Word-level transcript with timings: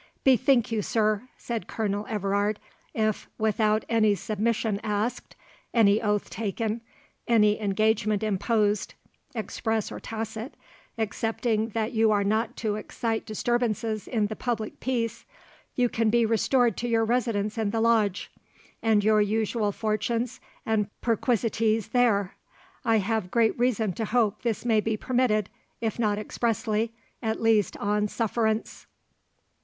"Bethink 0.23 0.71
you, 0.71 0.81
sir," 0.81 1.27
said 1.37 1.67
Colonel 1.67 2.07
Everard, 2.09 2.59
"if, 2.91 3.29
without 3.37 3.85
any 3.87 4.15
submission 4.15 4.79
asked, 4.81 5.35
any 5.75 6.01
oath 6.01 6.27
taken, 6.27 6.81
any 7.27 7.61
engagement 7.61 8.23
imposed, 8.23 8.95
express 9.35 9.91
or 9.91 9.99
tacit, 9.99 10.55
excepting 10.97 11.69
that 11.75 11.91
you 11.93 12.09
are 12.09 12.23
not 12.23 12.55
to 12.57 12.77
excite 12.77 13.27
disturbances 13.27 14.07
in 14.07 14.25
the 14.25 14.35
public 14.35 14.79
peace, 14.79 15.23
you 15.75 15.87
can 15.87 16.09
be 16.09 16.25
restored 16.25 16.75
to 16.77 16.87
your 16.87 17.05
residence 17.05 17.55
in 17.55 17.69
the 17.69 17.79
Lodge, 17.79 18.31
and 18.81 19.03
your 19.03 19.21
usual 19.21 19.71
fortunes 19.71 20.39
and 20.65 20.89
perquisities 21.01 21.89
there—I 21.89 22.97
have 22.97 23.29
great 23.29 23.55
reason 23.59 23.93
to 23.93 24.05
hope 24.05 24.41
this 24.41 24.65
may 24.65 24.81
be 24.81 24.97
permitted, 24.97 25.47
if 25.79 25.99
not 25.99 26.17
expressly, 26.17 26.91
at 27.21 27.39
least 27.39 27.77
on 27.77 28.07
sufferance." 28.07 28.87